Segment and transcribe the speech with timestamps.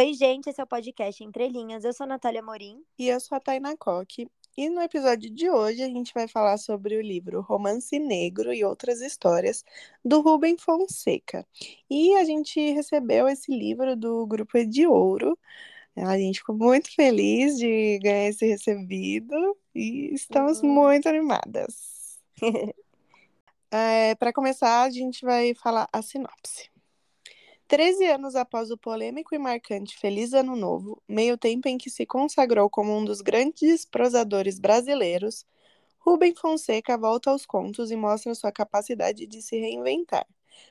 [0.00, 1.84] Oi, gente, esse é o podcast Entre Linhas.
[1.84, 2.82] Eu sou a Natália Morim.
[2.98, 4.26] E eu sou a Tainá Coque.
[4.56, 8.64] E no episódio de hoje a gente vai falar sobre o livro Romance Negro e
[8.64, 9.62] Outras Histórias,
[10.02, 11.46] do Rubem Fonseca.
[11.90, 15.38] E a gente recebeu esse livro do Grupo de Ouro.
[15.94, 20.70] A gente ficou muito feliz de ganhar esse recebido e estamos uhum.
[20.70, 22.18] muito animadas.
[23.70, 26.70] é, Para começar, a gente vai falar a sinopse.
[27.70, 32.04] Treze anos após o polêmico e marcante Feliz Ano Novo, meio tempo em que se
[32.04, 35.46] consagrou como um dos grandes prosadores brasileiros,
[36.00, 40.26] Rubem Fonseca volta aos contos e mostra sua capacidade de se reinventar.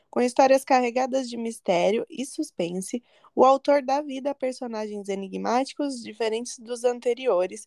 [0.09, 3.01] Com histórias carregadas de mistério e suspense,
[3.33, 7.65] o autor dá vida a personagens enigmáticos diferentes dos anteriores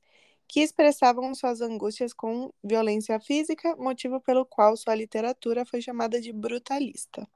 [0.52, 6.30] que expressavam suas angústias com violência física, motivo pelo qual sua literatura foi chamada de
[6.30, 7.26] brutalista.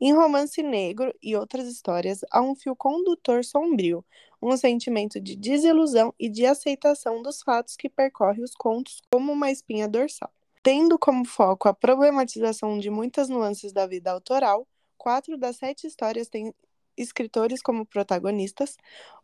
[0.00, 4.02] Em Romance Negro e outras histórias, há um fio condutor sombrio,
[4.40, 9.50] um sentimento de desilusão e de aceitação dos fatos que percorre os contos como uma
[9.50, 10.32] espinha dorsal.
[10.62, 16.28] Tendo como foco a problematização de muitas nuances da vida autoral, quatro das sete histórias
[16.28, 16.54] têm
[16.96, 18.76] escritores como protagonistas,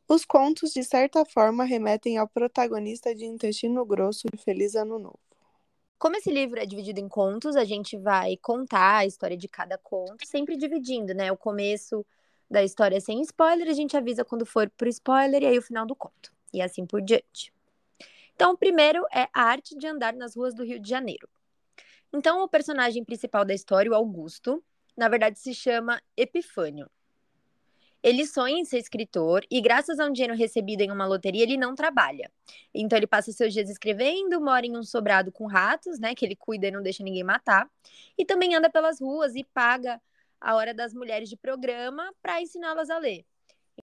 [0.09, 5.21] os contos, de certa forma, remetem ao protagonista de Intestino Grosso e Feliz Ano Novo.
[5.99, 9.79] Como esse livro é dividido em contos, a gente vai contar a história de cada
[9.79, 11.31] conto, sempre dividindo, né?
[11.31, 12.05] O começo
[12.51, 15.87] da história sem spoiler, a gente avisa quando for pro spoiler e aí o final
[15.87, 16.33] do conto.
[16.53, 17.53] E assim por diante.
[18.35, 21.29] Então, o primeiro é a arte de andar nas ruas do Rio de Janeiro.
[22.13, 24.65] Então, o personagem principal da história, o Augusto,
[24.97, 26.91] na verdade se chama Epifânio.
[28.03, 31.57] Ele sonha em ser escritor e, graças a um dinheiro recebido em uma loteria, ele
[31.57, 32.31] não trabalha.
[32.75, 36.37] Então, ele passa seus dias escrevendo, mora em um sobrado com ratos, né, que ele
[36.37, 37.69] cuida e não deixa ninguém matar,
[38.17, 40.01] e também anda pelas ruas e paga
[40.41, 43.25] a hora das mulheres de programa para ensiná-las a ler.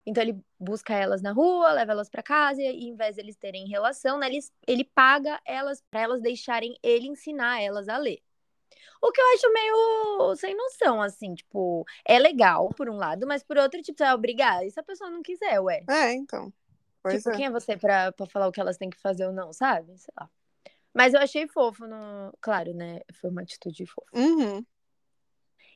[0.06, 3.36] Então, ele busca elas na rua, leva elas para casa e, em vez de eles
[3.36, 8.20] terem relação, né, ele, ele paga elas para elas deixarem ele ensinar elas a ler.
[9.02, 13.42] O que eu acho meio sem noção, assim, tipo, é legal por um lado, mas
[13.42, 14.64] por outro, tipo, você vai obrigar.
[14.64, 15.84] E se a pessoa não quiser, ué?
[15.88, 16.52] É, então.
[17.02, 17.36] Pois tipo, é.
[17.36, 19.96] quem é você pra, pra falar o que elas têm que fazer ou não, sabe?
[19.98, 20.28] Sei lá.
[20.92, 22.32] Mas eu achei fofo, no...
[22.40, 23.00] claro, né?
[23.20, 24.08] Foi uma atitude fofa.
[24.14, 24.64] Uhum.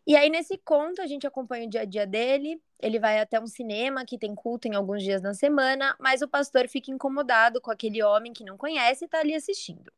[0.07, 2.61] E aí, nesse conto, a gente acompanha o dia a dia dele.
[2.81, 6.29] Ele vai até um cinema que tem culto em alguns dias na semana, mas o
[6.29, 9.93] pastor fica incomodado com aquele homem que não conhece e tá ali assistindo.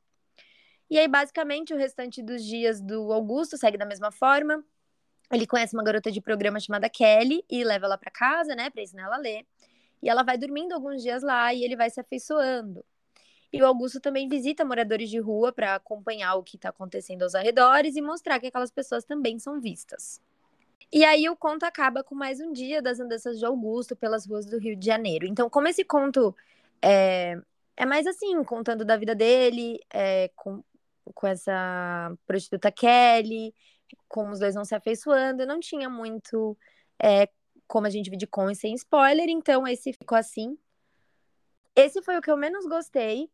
[0.92, 4.62] E aí, basicamente, o restante dos dias do Augusto segue da mesma forma.
[5.32, 8.82] Ele conhece uma garota de programa chamada Kelly e leva ela para casa, né, para
[8.82, 9.46] ensinar ela a ler.
[10.02, 12.84] E ela vai dormindo alguns dias lá e ele vai se afeiçoando.
[13.50, 17.34] E o Augusto também visita moradores de rua para acompanhar o que está acontecendo aos
[17.34, 20.20] arredores e mostrar que aquelas pessoas também são vistas.
[20.92, 24.44] E aí o conto acaba com mais um dia das andanças de Augusto pelas ruas
[24.44, 25.26] do Rio de Janeiro.
[25.26, 26.36] Então, como esse conto
[26.82, 27.40] é,
[27.78, 30.62] é mais assim, contando da vida dele, é, com,
[31.14, 33.54] com essa prostituta Kelly,
[34.08, 36.56] como os dois vão se afeiçoando, não tinha muito
[37.02, 37.28] é,
[37.66, 40.58] como a gente divide com e sem spoiler, então esse ficou assim.
[41.74, 43.30] Esse foi o que eu menos gostei.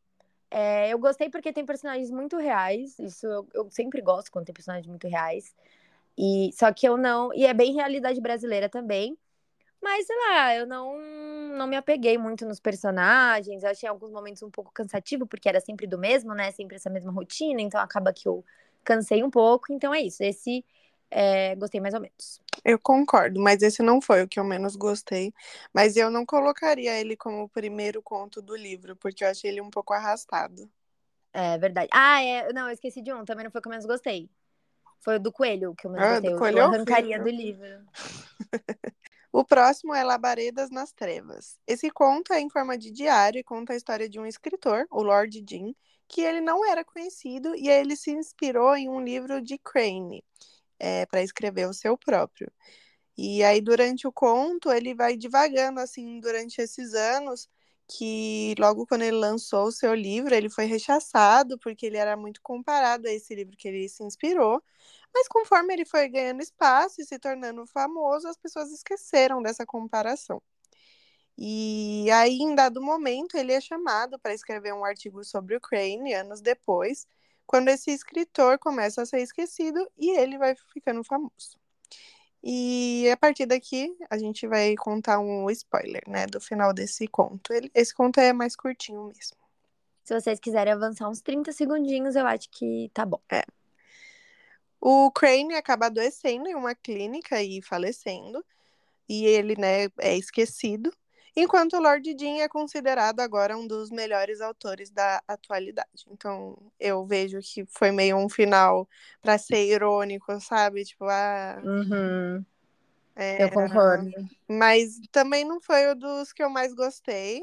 [0.51, 4.55] É, eu gostei porque tem personagens muito reais, isso eu, eu, sempre gosto quando tem
[4.55, 5.55] personagens muito reais.
[6.17, 9.17] E só que eu não, e é bem realidade brasileira também.
[9.81, 10.99] Mas, sei lá, eu não,
[11.57, 13.63] não me apeguei muito nos personagens.
[13.63, 16.51] Eu achei alguns momentos um pouco cansativo, porque era sempre do mesmo, né?
[16.51, 17.61] Sempre essa mesma rotina.
[17.61, 18.45] Então, acaba que eu
[18.85, 19.73] cansei um pouco.
[19.73, 20.23] Então, é isso.
[20.23, 20.65] Esse
[21.11, 22.41] é, gostei mais ou menos.
[22.65, 25.33] Eu concordo, mas esse não foi o que eu menos gostei.
[25.73, 29.61] Mas eu não colocaria ele como o primeiro conto do livro, porque eu achei ele
[29.61, 30.69] um pouco arrastado.
[31.33, 31.89] É verdade.
[31.93, 32.53] Ah, é.
[32.53, 33.25] Não, eu esqueci de um.
[33.25, 34.29] Também não foi o que eu menos gostei.
[35.01, 36.31] Foi o do coelho que eu menos ah, gostei.
[36.31, 37.67] Do coelho eu é arrancaria do livro.
[39.31, 41.59] O próximo é Labaredas nas Trevas.
[41.67, 45.03] Esse conto é em forma de diário e conta a história de um escritor, o
[45.03, 45.75] Lord Jim,
[46.09, 50.25] que ele não era conhecido e ele se inspirou em um livro de Crane
[50.79, 52.51] é, para escrever o seu próprio.
[53.17, 57.49] E aí, durante o conto, ele vai divagando, assim, durante esses anos,
[57.89, 62.41] que logo quando ele lançou o seu livro, ele foi rechaçado, porque ele era muito
[62.43, 64.63] comparado a esse livro que ele se inspirou.
[65.15, 70.43] Mas conforme ele foi ganhando espaço e se tornando famoso, as pessoas esqueceram dessa comparação.
[71.37, 76.13] E aí, em dado momento, ele é chamado para escrever um artigo sobre o Crane,
[76.13, 77.07] anos depois,
[77.47, 81.57] quando esse escritor começa a ser esquecido e ele vai ficando famoso.
[82.43, 87.53] E a partir daqui, a gente vai contar um spoiler, né, do final desse conto.
[87.53, 89.37] Ele, esse conto é mais curtinho mesmo.
[90.05, 93.21] Se vocês quiserem avançar uns 30 segundinhos, eu acho que tá bom.
[93.31, 93.43] É.
[94.81, 98.45] O Crane acaba adoecendo em uma clínica e falecendo.
[99.09, 100.93] E ele, né, é esquecido.
[101.35, 106.07] enquanto o Lord Jim é considerado agora um dos melhores autores da atualidade.
[106.11, 108.89] Então, eu vejo que foi meio um final
[109.23, 110.85] para ser irônico, sabe?
[110.85, 111.61] Tipo, ah.
[111.65, 112.45] Uhum.
[113.17, 114.11] É, eu concordo.
[114.49, 117.43] Mas também não foi o dos que eu mais gostei.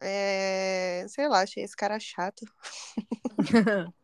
[0.00, 2.46] É, sei lá, achei esse cara chato.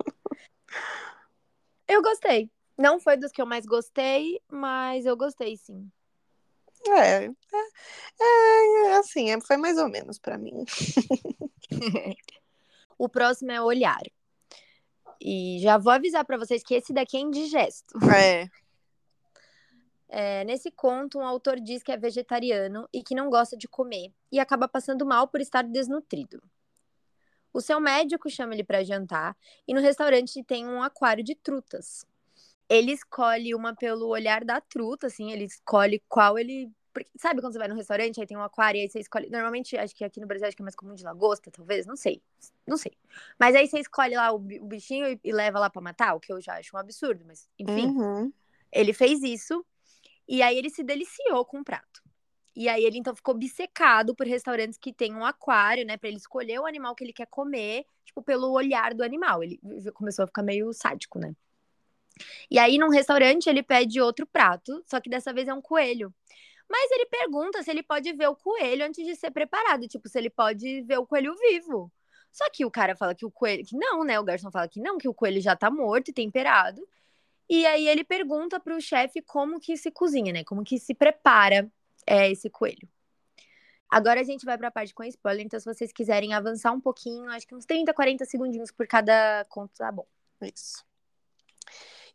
[1.96, 2.50] eu gostei.
[2.78, 5.90] Não foi dos que eu mais gostei, mas eu gostei sim.
[6.88, 7.30] É, é,
[8.20, 10.64] é, assim, é, foi mais ou menos para mim.
[12.98, 14.02] o próximo é olhar.
[15.20, 17.98] E já vou avisar para vocês que esse daqui é indigesto.
[18.14, 18.48] É.
[20.08, 24.12] É, nesse conto, um autor diz que é vegetariano e que não gosta de comer
[24.30, 26.40] e acaba passando mal por estar desnutrido.
[27.56, 29.36] O seu médico chama ele para jantar
[29.66, 32.06] e no restaurante tem um aquário de trutas
[32.68, 36.70] ele escolhe uma pelo olhar da truta, assim, ele escolhe qual ele.
[37.18, 39.28] Sabe quando você vai no restaurante, aí tem um aquário, aí você escolhe.
[39.28, 41.94] Normalmente, acho que aqui no Brasil acho que é mais comum de lagosta, talvez, não
[41.94, 42.22] sei.
[42.66, 42.92] Não sei.
[43.38, 46.32] Mas aí você escolhe lá o, bichinho e, e leva lá pra matar, o que
[46.32, 47.88] eu já acho um absurdo, mas enfim.
[47.88, 48.32] Uhum.
[48.72, 49.64] Ele fez isso,
[50.26, 52.02] e aí ele se deliciou com o prato.
[52.56, 56.16] E aí ele então ficou obcecado por restaurantes que tem um aquário, né, para ele
[56.16, 59.42] escolher o animal que ele quer comer, tipo pelo olhar do animal.
[59.44, 59.60] Ele
[59.92, 61.34] começou a ficar meio sádico, né?
[62.50, 66.14] E aí, num restaurante, ele pede outro prato, só que dessa vez é um coelho.
[66.68, 70.18] Mas ele pergunta se ele pode ver o coelho antes de ser preparado, tipo, se
[70.18, 71.92] ele pode ver o coelho vivo.
[72.32, 73.64] Só que o cara fala que o coelho.
[73.64, 74.18] Que não, né?
[74.18, 76.86] O garçom fala que não, que o coelho já tá morto e temperado.
[77.48, 80.42] E aí ele pergunta pro chefe como que se cozinha, né?
[80.44, 81.70] Como que se prepara
[82.06, 82.88] é, esse coelho.
[83.88, 87.30] Agora a gente vai pra parte com spoiler, então se vocês quiserem avançar um pouquinho,
[87.30, 90.06] acho que uns 30, 40 segundinhos por cada conto, tá bom.
[90.42, 90.84] Isso.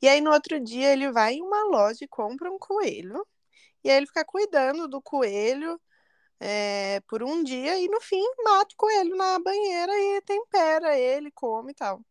[0.02, 3.26] E aí no outro dia ele vai em uma loja e compra um coelho.
[3.84, 5.80] E aí ele fica cuidando do coelho
[6.40, 11.32] é, por um dia e no fim mata o coelho na banheira e tempera ele,
[11.32, 12.04] come e tal.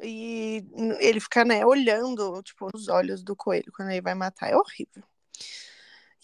[0.00, 0.64] E
[1.00, 4.50] ele fica, né, olhando, tipo, os olhos do coelho quando ele vai matar.
[4.50, 5.02] É horrível.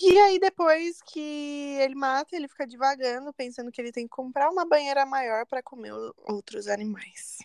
[0.01, 1.21] E aí, depois que
[1.81, 5.63] ele mata, ele fica divagando, pensando que ele tem que comprar uma banheira maior para
[5.63, 5.93] comer
[6.27, 7.39] outros animais.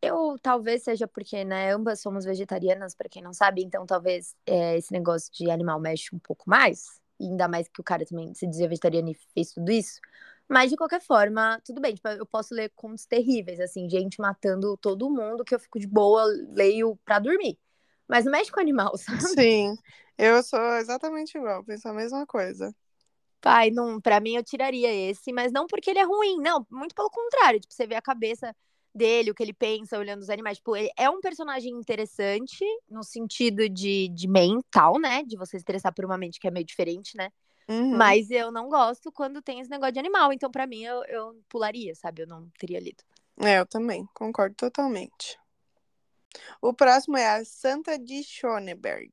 [0.00, 4.76] Eu talvez seja porque, né, ambas somos vegetarianas, para quem não sabe, então talvez é,
[4.76, 8.34] esse negócio de animal mexe um pouco mais, e ainda mais que o cara também
[8.34, 10.00] se dizia vegetariano e fez tudo isso.
[10.48, 14.76] Mas de qualquer forma, tudo bem, tipo, eu posso ler contos terríveis, assim, gente matando
[14.76, 17.58] todo mundo, que eu fico de boa, leio pra dormir.
[18.08, 19.22] Mas não mexe com animal, sabe?
[19.22, 19.76] Sim,
[20.18, 22.74] eu sou exatamente igual, penso a mesma coisa.
[23.40, 26.94] Pai, não, pra mim eu tiraria esse, mas não porque ele é ruim, não, muito
[26.94, 28.54] pelo contrário, tipo, você vê a cabeça
[28.94, 30.58] dele, o que ele pensa olhando os animais.
[30.58, 35.22] Tipo, ele é um personagem interessante no sentido de, de mental, né?
[35.24, 37.30] De você se interessar por uma mente que é meio diferente, né?
[37.68, 37.96] Uhum.
[37.96, 40.32] Mas eu não gosto quando tem esse negócio de animal.
[40.32, 42.22] Então, para mim, eu, eu pularia, sabe?
[42.22, 43.02] Eu não teria lido.
[43.40, 44.06] É, eu também.
[44.14, 45.38] Concordo totalmente.
[46.60, 49.12] O próximo é a Santa de Schoneberg.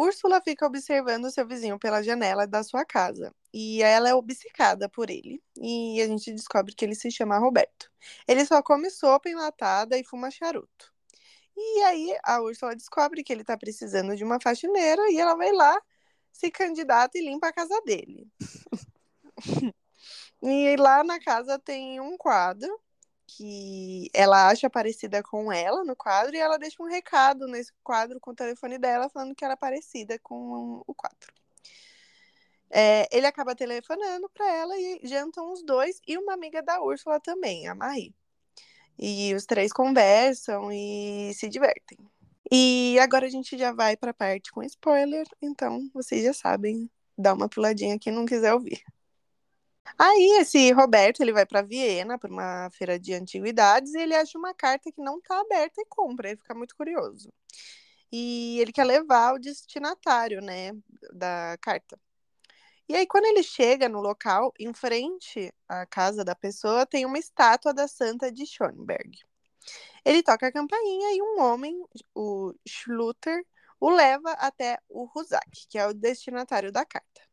[0.00, 5.10] Úrsula fica observando seu vizinho pela janela da sua casa e ela é obcecada por
[5.10, 5.42] ele.
[5.58, 7.90] E a gente descobre que ele se chama Roberto.
[8.26, 10.92] Ele só come sopa enlatada e fuma charuto.
[11.56, 15.52] E aí a Úrsula descobre que ele tá precisando de uma faxineira e ela vai
[15.52, 15.78] lá,
[16.32, 18.26] se candidata e limpa a casa dele.
[20.42, 22.80] e lá na casa tem um quadro
[23.36, 28.18] que ela acha parecida com ela no quadro e ela deixa um recado nesse quadro
[28.20, 31.32] com o telefone dela falando que era parecida com o quadro.
[32.70, 37.20] É, ele acaba telefonando para ela e jantam os dois e uma amiga da Úrsula
[37.20, 38.14] também, a Marie.
[38.98, 41.98] E os três conversam e se divertem.
[42.50, 46.90] E agora a gente já vai para a parte com spoiler, então vocês já sabem,
[47.16, 48.82] dá uma puladinha quem não quiser ouvir.
[49.98, 54.38] Aí esse Roberto, ele vai para Viena, para uma feira de antiguidades, e ele acha
[54.38, 57.32] uma carta que não está aberta e compra, ele fica muito curioso.
[58.12, 60.72] E ele quer levar o destinatário, né,
[61.12, 61.98] da carta.
[62.88, 67.18] E aí quando ele chega no local, em frente à casa da pessoa, tem uma
[67.18, 69.18] estátua da Santa de Schoenberg.
[70.04, 71.82] Ele toca a campainha e um homem,
[72.14, 73.44] o Schluter,
[73.80, 77.29] o leva até o Rusak, que é o destinatário da carta.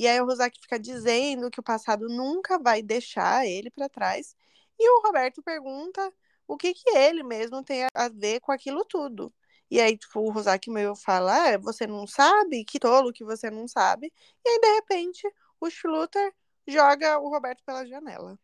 [0.00, 4.34] E aí o Rosak fica dizendo que o passado nunca vai deixar ele para trás.
[4.78, 6.10] E o Roberto pergunta
[6.48, 9.30] o que que ele mesmo tem a ver com aquilo tudo.
[9.70, 12.64] E aí, tipo, o Rosak meio fala, ah, você não sabe?
[12.64, 14.10] Que tolo que você não sabe.
[14.42, 15.30] E aí, de repente,
[15.60, 16.32] o Schluter
[16.66, 18.38] joga o Roberto pela janela.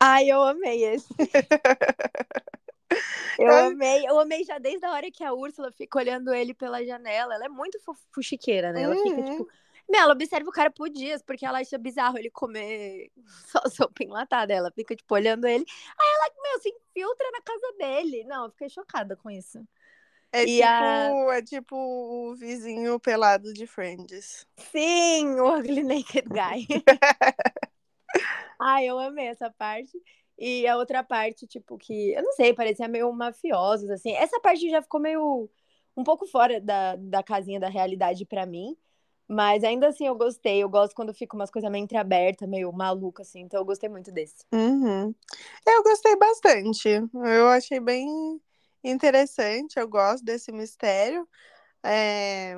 [0.00, 1.06] Ai, eu amei esse.
[3.38, 6.84] eu amei, eu amei já desde a hora que a Úrsula fica olhando ele pela
[6.84, 7.36] janela.
[7.36, 7.78] Ela é muito
[8.12, 8.82] fuxiqueira, né?
[8.82, 9.02] Ela uhum.
[9.04, 9.48] fica, tipo,
[9.88, 13.10] Meu, ela observa o cara por dias, porque ela acha bizarro ele comer
[13.46, 14.52] só sopa enlatada.
[14.52, 15.64] Ela fica, tipo, olhando ele.
[15.68, 18.24] Aí ela, meu, se infiltra na casa dele.
[18.24, 19.58] Não, eu fiquei chocada com isso.
[20.32, 24.46] É E tipo, a- é tipo o vizinho pelado de Friends.
[24.58, 26.66] Sim, o Ugly Naked Guy.
[28.58, 29.92] Ai, eu amei essa parte.
[30.38, 34.12] E a outra parte, tipo, que, eu não sei, parecia meio mafiosos, assim.
[34.14, 35.48] Essa parte já ficou meio,
[35.96, 38.76] um pouco fora da, da casinha da realidade pra mim.
[39.28, 40.62] Mas ainda assim eu gostei.
[40.62, 43.40] Eu gosto quando fica umas coisas meio entreabertas, meio maluca, assim.
[43.40, 44.44] Então eu gostei muito desse.
[44.52, 45.14] Uhum.
[45.66, 46.88] Eu gostei bastante.
[46.88, 48.40] Eu achei bem
[48.82, 49.78] interessante.
[49.78, 51.26] Eu gosto desse mistério.
[51.82, 52.54] É,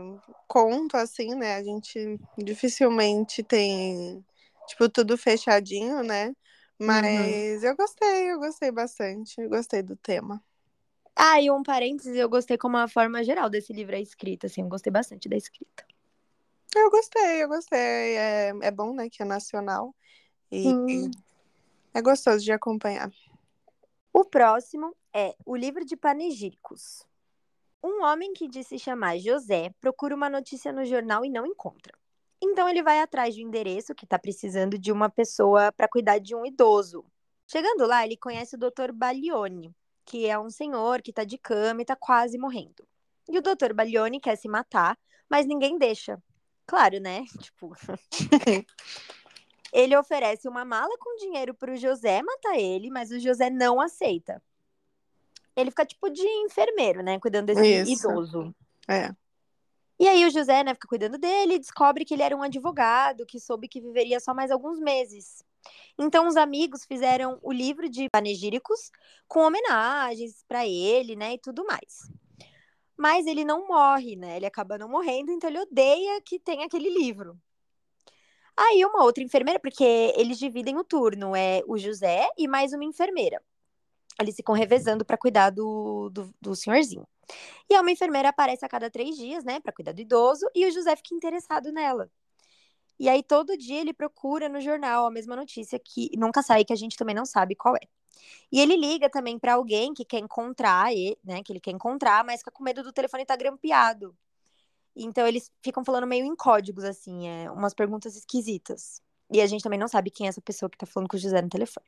[0.46, 1.56] conto assim, né?
[1.56, 4.24] A gente dificilmente tem,
[4.68, 6.34] tipo, tudo fechadinho, né?
[6.78, 9.40] Mas eu gostei, eu gostei bastante.
[9.40, 10.42] Eu gostei do tema.
[11.14, 14.60] Ah, e um parênteses, eu gostei como a forma geral desse livro é escrita, assim.
[14.62, 15.86] Eu gostei bastante da escrita.
[16.76, 17.78] Eu gostei, eu gostei.
[17.78, 19.94] É, é bom, né, que é nacional.
[20.52, 21.10] E Sim.
[21.94, 23.10] é gostoso de acompanhar.
[24.12, 27.04] O próximo é O Livro de Panegíricos.
[27.82, 31.94] Um homem que diz se chamar José procura uma notícia no jornal e não encontra.
[32.42, 36.18] Então ele vai atrás de um endereço que está precisando de uma pessoa para cuidar
[36.18, 37.04] de um idoso.
[37.46, 38.92] Chegando lá, ele conhece o Dr.
[38.92, 42.86] Baglione, que é um senhor que está de cama e está quase morrendo.
[43.28, 43.72] E o Dr.
[43.74, 46.22] Baglione quer se matar, mas ninguém deixa.
[46.66, 47.24] Claro, né?
[47.40, 47.72] Tipo,
[49.72, 53.80] ele oferece uma mala com dinheiro para o José matar ele, mas o José não
[53.80, 54.42] aceita.
[55.54, 57.18] Ele fica tipo de enfermeiro, né?
[57.18, 58.08] Cuidando desse Isso.
[58.10, 58.54] idoso.
[58.88, 59.14] É.
[59.98, 63.24] E aí o José, né, fica cuidando dele e descobre que ele era um advogado
[63.24, 65.42] que soube que viveria só mais alguns meses.
[65.98, 68.90] Então os amigos fizeram o livro de panegíricos
[69.26, 72.10] com homenagens para ele, né, e tudo mais.
[72.96, 74.36] Mas ele não morre, né?
[74.36, 77.38] Ele acaba não morrendo, então ele odeia que tem aquele livro.
[78.56, 79.84] Aí uma outra enfermeira, porque
[80.16, 83.42] eles dividem o turno, é o José e mais uma enfermeira.
[84.18, 87.06] Eles ficam revezando para cuidar do, do, do senhorzinho.
[87.68, 90.70] E uma enfermeira aparece a cada três dias, né, para cuidar do idoso, e o
[90.70, 92.10] José fica interessado nela.
[92.98, 96.72] E aí todo dia ele procura no jornal a mesma notícia que nunca sai, que
[96.72, 97.80] a gente também não sabe qual é.
[98.50, 102.24] E ele liga também para alguém que quer encontrar ele, né, que ele quer encontrar,
[102.24, 104.16] mas fica com medo do telefone estar grampeado.
[104.94, 109.02] Então eles ficam falando meio em códigos assim, é, umas perguntas esquisitas.
[109.30, 111.20] E a gente também não sabe quem é essa pessoa que tá falando com o
[111.20, 111.86] José no telefone.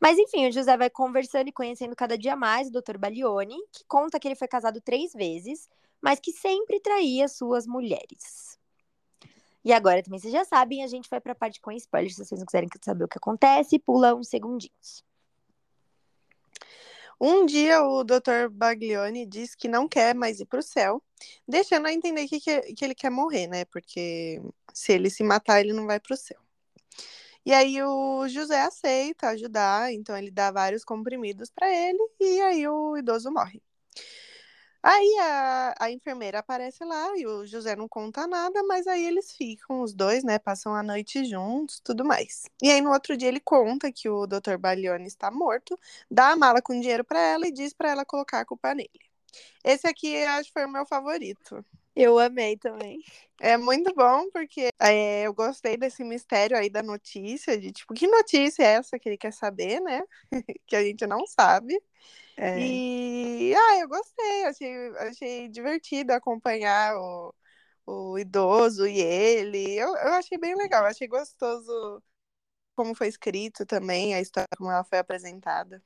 [0.00, 2.98] Mas enfim, o José vai conversando e conhecendo cada dia mais o Dr.
[2.98, 5.68] Baglione, que conta que ele foi casado três vezes,
[6.00, 8.58] mas que sempre traía suas mulheres.
[9.64, 12.38] E agora também vocês já sabem, a gente vai pra parte com spoilers, se vocês
[12.38, 15.02] não quiserem saber o que acontece, pula uns segundinhos.
[17.20, 18.48] Um dia o Dr.
[18.50, 21.02] Baglione diz que não quer mais ir para o céu,
[21.46, 23.64] deixando a entender que, que, que ele quer morrer, né?
[23.66, 24.40] Porque
[24.72, 26.38] se ele se matar, ele não vai para o céu.
[27.46, 32.66] E aí o José aceita ajudar, então ele dá vários comprimidos para ele e aí
[32.66, 33.62] o idoso morre.
[34.86, 39.32] Aí a, a enfermeira aparece lá e o José não conta nada, mas aí eles
[39.32, 40.38] ficam, os dois, né?
[40.38, 42.42] Passam a noite juntos, tudo mais.
[42.62, 44.58] E aí no outro dia ele conta que o Dr.
[44.58, 45.78] Baglione está morto,
[46.10, 48.90] dá a mala com dinheiro para ela e diz para ela colocar a culpa nele.
[49.64, 51.64] Esse aqui eu acho que foi o meu favorito.
[51.94, 52.98] Eu amei também.
[53.40, 58.06] É muito bom, porque é, eu gostei desse mistério aí da notícia, de tipo, que
[58.06, 60.02] notícia é essa que ele quer saber, né?
[60.66, 61.80] que a gente não sabe.
[62.36, 62.58] É.
[62.58, 67.34] E ah, eu gostei, achei, achei divertido acompanhar o,
[67.86, 69.72] o idoso e ele.
[69.78, 72.02] Eu, eu achei bem legal, achei gostoso
[72.76, 75.82] como foi escrito também, a história como ela foi apresentada.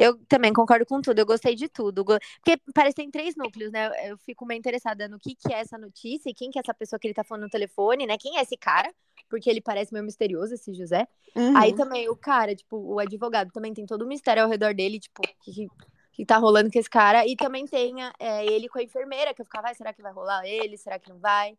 [0.00, 2.02] Eu também concordo com tudo, eu gostei de tudo.
[2.02, 4.10] Porque parece que tem três núcleos, né?
[4.10, 6.72] Eu fico meio interessada no que, que é essa notícia e quem que é essa
[6.72, 8.16] pessoa que ele tá falando no telefone, né?
[8.16, 8.90] Quem é esse cara?
[9.28, 11.06] Porque ele parece meio misterioso, esse José.
[11.36, 11.54] Uhum.
[11.54, 14.98] Aí também o cara, tipo, o advogado também tem todo o mistério ao redor dele,
[14.98, 15.68] tipo, que,
[16.12, 17.26] que tá rolando com esse cara.
[17.26, 20.12] E também tem é, ele com a enfermeira, que eu ficava, ah, será que vai
[20.12, 20.78] rolar ele?
[20.78, 21.58] Será que não vai?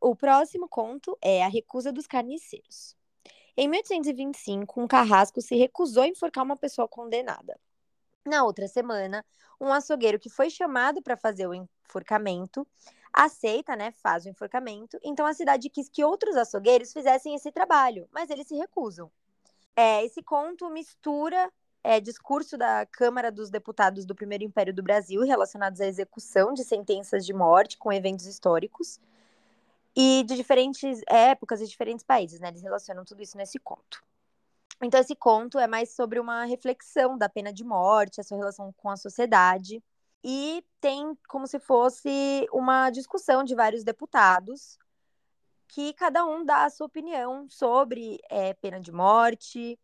[0.00, 2.96] O próximo conto é A Recusa dos Carniceiros.
[3.56, 7.58] Em 1825, um carrasco se recusou a enforcar uma pessoa condenada.
[8.26, 9.24] Na outra semana,
[9.60, 12.66] um açougueiro que foi chamado para fazer o enforcamento
[13.12, 14.98] aceita, né, faz o enforcamento.
[15.04, 19.10] Então a cidade quis que outros açougueiros fizessem esse trabalho, mas eles se recusam.
[19.76, 21.52] É, esse conto mistura
[21.84, 26.64] é, discurso da Câmara dos Deputados do Primeiro Império do Brasil relacionados à execução de
[26.64, 28.98] sentenças de morte com eventos históricos
[29.96, 32.48] e de diferentes épocas e diferentes países, né?
[32.48, 34.02] Eles relacionam tudo isso nesse conto.
[34.82, 38.72] Então, esse conto é mais sobre uma reflexão da pena de morte, a sua relação
[38.76, 39.82] com a sociedade.
[40.22, 44.78] E tem como se fosse uma discussão de vários deputados
[45.68, 49.78] que cada um dá a sua opinião sobre é, pena de morte.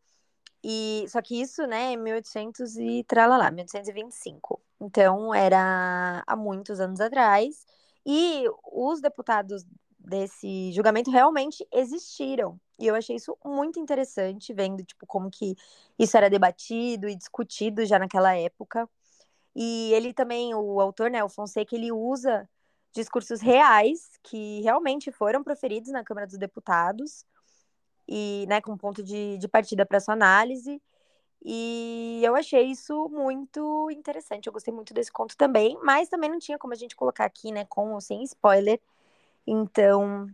[0.62, 4.60] E só que isso, né, em 1800 e tralala, 1825.
[4.80, 7.66] Então era há muitos anos atrás.
[8.04, 9.64] E os deputados
[10.10, 12.60] desse julgamento realmente existiram.
[12.78, 15.56] E eu achei isso muito interessante, vendo tipo como que
[15.98, 18.88] isso era debatido e discutido já naquela época.
[19.54, 22.48] E ele também, o autor, né, o Fonseca, ele usa
[22.92, 27.24] discursos reais que realmente foram proferidos na Câmara dos Deputados
[28.08, 30.82] e, né, com ponto de, de partida para sua análise.
[31.44, 34.46] E eu achei isso muito interessante.
[34.46, 37.52] Eu gostei muito desse conto também, mas também não tinha como a gente colocar aqui,
[37.52, 38.80] né, com ou sem spoiler.
[39.46, 40.26] Então,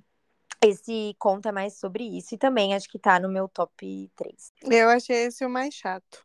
[0.63, 4.53] esse conto é mais sobre isso e também acho que tá no meu top 3.
[4.63, 6.25] Eu achei esse o mais chato.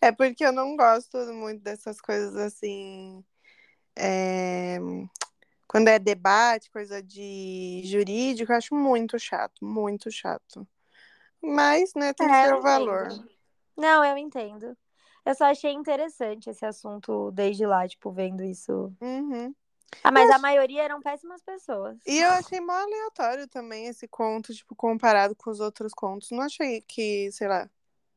[0.00, 3.24] é porque eu não gosto muito dessas coisas assim.
[3.96, 4.78] É...
[5.68, 10.66] Quando é debate, coisa de jurídico, eu acho muito chato, muito chato.
[11.40, 13.08] Mas, né, tem é, seu valor.
[13.76, 14.76] Não, eu entendo.
[15.24, 18.92] Eu só achei interessante esse assunto desde lá, tipo, vendo isso.
[19.00, 19.54] Uhum.
[20.02, 21.98] Ah, mas a maioria eram péssimas pessoas.
[22.06, 26.30] E eu achei mó aleatório também esse conto, tipo, comparado com os outros contos.
[26.30, 27.68] Não achei que, sei lá,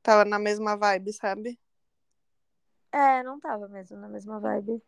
[0.01, 1.59] tava na mesma vibe, sabe?
[2.91, 4.81] É, não tava mesmo na mesma vibe.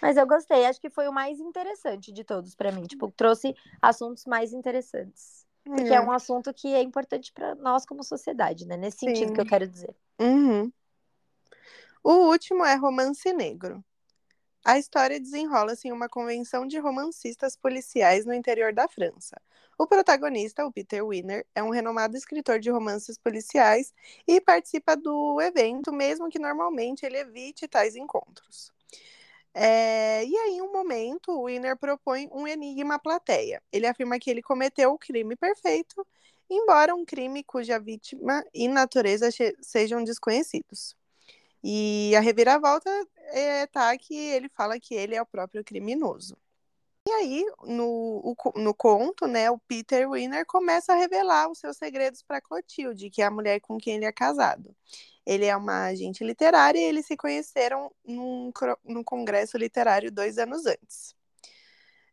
[0.00, 2.84] Mas eu gostei, acho que foi o mais interessante de todos para mim.
[2.84, 5.46] Tipo, trouxe assuntos mais interessantes.
[5.64, 8.76] Porque é, é um assunto que é importante para nós como sociedade, né?
[8.76, 9.34] Nesse sentido Sim.
[9.34, 9.94] que eu quero dizer.
[10.20, 10.72] Uhum.
[12.02, 13.84] O último é Romance Negro.
[14.68, 19.40] A história desenrola-se em uma convenção de romancistas policiais no interior da França.
[19.78, 23.94] O protagonista, o Peter Winner, é um renomado escritor de romances policiais
[24.26, 28.72] e participa do evento, mesmo que normalmente ele evite tais encontros.
[29.54, 33.62] É, e aí, em um momento, o propõe um enigma à plateia.
[33.70, 36.04] Ele afirma que ele cometeu o crime perfeito,
[36.50, 39.28] embora um crime cuja vítima e natureza
[39.60, 40.96] sejam desconhecidos.
[41.68, 42.88] E a reviravolta
[43.32, 46.38] é, tá que ele fala que ele é o próprio criminoso.
[47.08, 52.22] E aí, no, no conto, né, o Peter Winner começa a revelar os seus segredos
[52.22, 54.76] para Clotilde, que é a mulher com quem ele é casado.
[55.26, 58.52] Ele é uma agente literária e eles se conheceram num,
[58.84, 61.16] num congresso literário dois anos antes.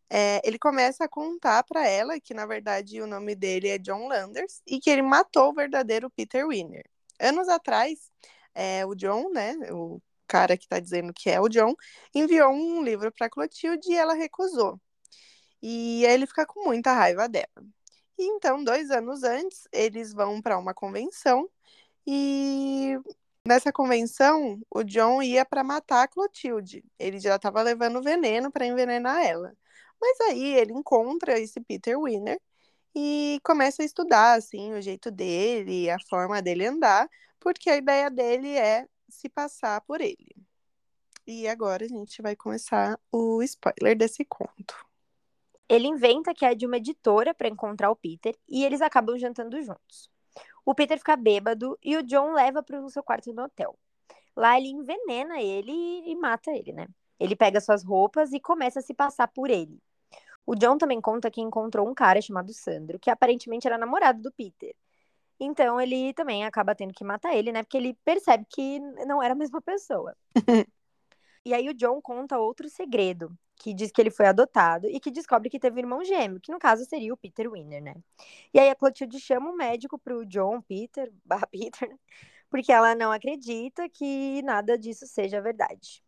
[0.10, 4.08] É, ele começa a contar para ela que, na verdade, o nome dele é John
[4.08, 6.86] Landers e que ele matou o verdadeiro Peter Winner.
[7.20, 8.12] Anos atrás,
[8.56, 11.76] é, o John, né, o cara que está dizendo que é o John,
[12.14, 14.80] enviou um livro para Clotilde e ela recusou.
[15.62, 17.48] E aí ele fica com muita raiva dela.
[18.18, 21.50] E então, dois anos antes, eles vão para uma convenção
[22.06, 22.98] e
[23.46, 26.84] nessa convenção o John ia para matar a Clotilde.
[27.00, 29.54] Ele já estava levando veneno para envenenar ela.
[30.02, 32.40] Mas aí ele encontra esse Peter Winner
[32.96, 37.10] e começa a estudar assim o jeito dele, a forma dele andar,
[37.44, 40.34] porque a ideia dele é se passar por ele.
[41.28, 44.74] E agora a gente vai começar o spoiler desse conto.
[45.68, 49.62] Ele inventa que é de uma editora para encontrar o Peter e eles acabam jantando
[49.62, 50.10] juntos.
[50.66, 53.78] O Peter fica bêbado e o John leva para o seu quarto no hotel.
[54.36, 56.88] Lá ele envenena ele e, mata ele, né?
[57.20, 59.82] Ele pega suas roupas e começa a se passar por ele.
[60.46, 64.32] O John também conta que encontrou um cara chamado Sandro, que aparentemente era namorado do
[64.32, 64.76] Peter.
[65.44, 67.64] Então ele também acaba tendo que matar ele, né?
[67.64, 70.16] Porque ele percebe que não era a mesma pessoa.
[71.46, 75.12] e aí o John conta outro segredo, que diz que ele foi adotado e que
[75.12, 77.96] descobre que teve um irmão gêmeo, que no caso seria o Peter Winner, né?
[78.54, 81.98] E aí a Clotilde chama o um médico pro John Peter, barra Peter, né?
[82.50, 86.04] porque ela não acredita que nada disso seja verdade.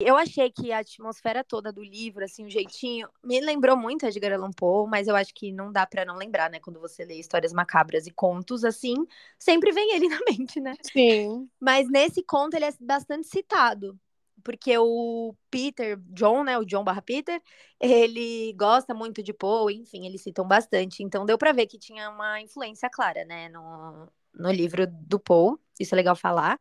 [0.00, 4.08] Eu achei que a atmosfera toda do livro, assim, o jeitinho, me lembrou muito a
[4.08, 6.60] Edgar Allan Poe, mas eu acho que não dá para não lembrar, né?
[6.60, 8.94] Quando você lê histórias macabras e contos, assim,
[9.36, 10.74] sempre vem ele na mente, né?
[10.82, 11.50] Sim.
[11.58, 13.98] Mas nesse conto ele é bastante citado,
[14.44, 16.56] porque o Peter, John, né?
[16.56, 17.42] O John barra Peter,
[17.80, 21.02] ele gosta muito de Poe, enfim, eles citam bastante.
[21.02, 23.48] Então deu para ver que tinha uma influência clara, né?
[23.48, 26.60] No, no livro do Poe, isso é legal falar.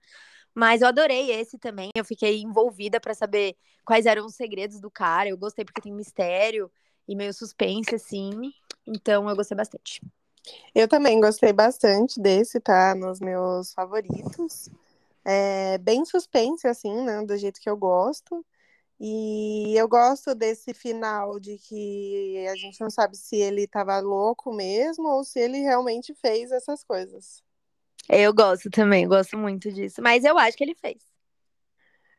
[0.58, 1.92] Mas eu adorei esse também.
[1.96, 5.30] Eu fiquei envolvida para saber quais eram os segredos do cara.
[5.30, 6.72] Eu gostei porque tem mistério
[7.08, 8.32] e meio suspense, assim.
[8.88, 10.02] Então eu gostei bastante.
[10.74, 12.96] Eu também gostei bastante desse, tá?
[12.96, 14.68] Nos meus favoritos.
[15.24, 17.24] É bem suspense, assim, né?
[17.24, 18.44] Do jeito que eu gosto.
[19.00, 24.52] E eu gosto desse final de que a gente não sabe se ele estava louco
[24.52, 27.44] mesmo ou se ele realmente fez essas coisas.
[28.10, 30.02] Eu gosto também, gosto muito disso.
[30.02, 31.04] Mas eu acho que ele fez.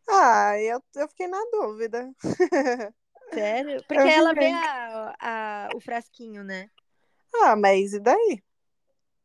[0.08, 2.10] Ah, eu, eu fiquei na dúvida.
[3.32, 3.84] Sério?
[3.86, 6.70] Porque Eu ela vê a, a- o frasquinho, né?
[7.34, 8.42] Ah, mas e daí?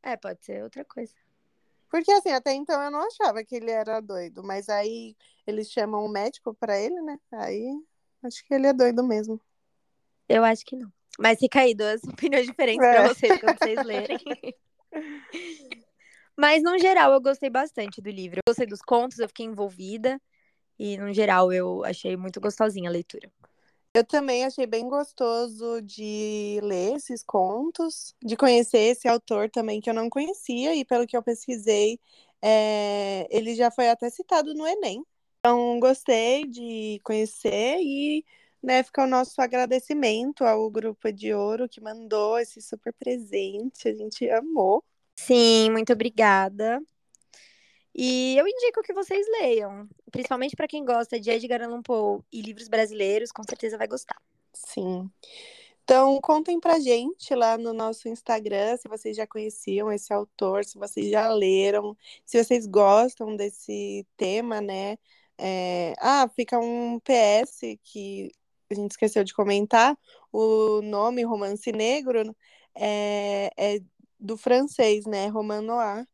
[0.02, 1.14] É, pode ser outra coisa.
[1.90, 5.16] Porque assim, até então eu não achava que ele era doido, mas aí
[5.48, 7.18] eles chamam um médico pra ele, né?
[7.32, 7.66] Aí
[8.24, 9.40] acho que ele é doido mesmo.
[10.28, 10.92] Eu acho que não.
[11.20, 12.92] Mas fica aí duas opiniões diferentes É.
[12.94, 14.18] pra vocês quando vocês lerem.
[16.38, 18.38] Mas, no geral, eu gostei bastante do livro.
[18.40, 20.20] Eu gostei dos contos, eu fiquei envolvida.
[20.80, 23.32] E, no geral, eu achei muito gostosinha a leitura.
[23.96, 29.90] Eu também achei bem gostoso de ler esses contos, de conhecer esse autor também que
[29.90, 32.00] eu não conhecia, e pelo que eu pesquisei,
[32.42, 35.06] é, ele já foi até citado no Enem.
[35.40, 38.26] Então, gostei de conhecer e
[38.64, 43.88] né, fica o nosso agradecimento ao Grupo de Ouro que mandou esse super presente.
[43.90, 44.84] A gente amou.
[45.16, 46.82] Sim, muito obrigada.
[47.96, 52.42] E eu indico que vocês leiam, principalmente para quem gosta de Edgar Allan Poe e
[52.42, 54.20] livros brasileiros, com certeza vai gostar.
[54.54, 55.10] Sim.
[55.84, 60.78] Então, contem pra gente lá no nosso Instagram se vocês já conheciam esse autor, se
[60.78, 64.98] vocês já leram, se vocês gostam desse tema, né?
[65.38, 68.32] É, Ah, fica um PS que
[68.72, 69.98] a gente esqueceu de comentar.
[70.32, 72.36] O nome Romance Negro
[72.76, 73.80] é, é
[74.24, 75.28] do francês, né?
[75.28, 76.08] Roman Noir,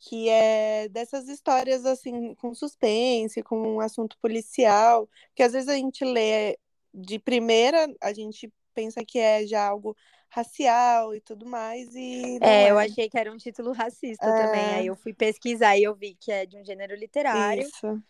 [0.00, 5.76] que é dessas histórias assim, com suspense, com um assunto policial, que às vezes a
[5.76, 6.58] gente lê
[6.92, 9.96] de primeira, a gente pensa que é já algo
[10.28, 12.86] racial e tudo mais, e não É, eu é.
[12.86, 14.44] achei que era um título racista É.
[14.44, 14.74] também.
[14.74, 17.62] Aí eu fui pesquisar e eu vi que é de um gênero literário.
[17.62, 18.02] Isso.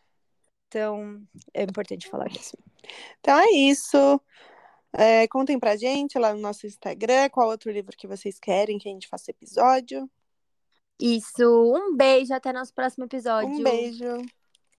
[0.68, 2.58] Então, é importante falar mesmo.
[3.20, 4.20] Então é isso.
[4.96, 8.88] É, contem pra gente lá no nosso Instagram qual outro livro que vocês querem que
[8.88, 10.08] a gente faça episódio.
[11.00, 13.50] Isso, um beijo, até nosso próximo episódio.
[13.50, 14.22] Um beijo.